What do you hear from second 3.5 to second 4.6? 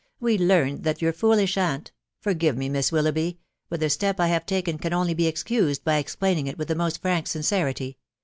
but the step I have